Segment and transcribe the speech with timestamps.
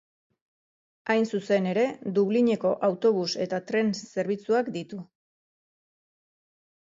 [1.15, 1.83] Hain zuzen ere
[2.15, 4.99] Dublineko autobus eta tren zerbitzuak ditu.